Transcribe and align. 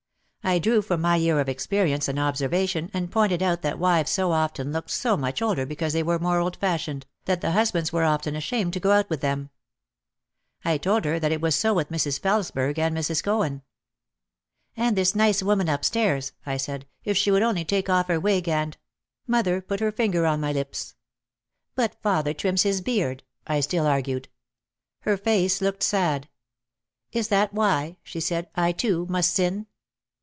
I 0.43 0.57
drew 0.57 0.81
from 0.81 1.01
my 1.01 1.17
year 1.17 1.39
of 1.39 1.47
experience 1.47 2.07
and 2.07 2.17
observation 2.17 2.89
and 2.95 3.11
pointed 3.11 3.43
out 3.43 3.61
that 3.61 3.77
wives 3.77 4.09
so 4.09 4.31
often 4.31 4.73
looked 4.73 4.89
so 4.89 5.15
much 5.15 5.39
older 5.39 5.67
because 5.67 5.93
they 5.93 6.01
were 6.01 6.17
more 6.17 6.39
old 6.39 6.57
fashioned, 6.57 7.05
that 7.25 7.41
the 7.41 7.51
hus 7.51 7.71
bands 7.73 7.93
were 7.93 8.03
often 8.05 8.35
ashamed 8.35 8.73
to 8.73 8.79
go 8.79 8.89
out 8.91 9.07
with 9.07 9.21
them. 9.21 9.51
I 10.65 10.79
told 10.79 11.05
her 11.05 11.19
that 11.19 11.31
it 11.31 11.41
was 11.41 11.55
so 11.55 11.75
with 11.75 11.89
Mrs. 11.91 12.19
Felesberg 12.19 12.79
and 12.79 12.97
Mrs. 12.97 13.23
Cohen. 13.23 13.61
"And 14.75 14.97
this 14.97 15.13
nice 15.15 15.43
woman 15.43 15.69
upstairs," 15.69 16.31
I 16.43 16.57
said 16.57 16.87
"if 17.03 17.15
she 17.15 17.29
would 17.29 17.43
only 17.43 17.63
take 17.63 17.87
off 17.87 18.07
her 18.07 18.19
wig 18.19 18.49
and." 18.49 18.75
Mother 19.27 19.61
put 19.61 19.79
her 19.79 19.91
finger 19.91 20.25
on 20.25 20.41
my 20.41 20.51
lips. 20.51 20.95
"But 21.75 22.01
father 22.01 22.33
trims 22.33 22.63
his 22.63 22.81
beard," 22.81 23.21
I 23.45 23.59
still 23.59 23.85
argued. 23.85 24.27
Her 25.01 25.17
face 25.17 25.61
154 25.61 25.65
OUT 25.65 25.69
OF 25.69 25.81
THE 25.83 26.17
SHADOW 26.17 26.17
looked 26.17 26.27
sad. 27.13 27.19
"Is 27.19 27.27
that 27.27 27.53
why," 27.53 27.97
she 28.01 28.19
said, 28.19 28.49
"I 28.55 28.71
too 28.71 29.05
must 29.07 29.35
sin?" 29.35 29.67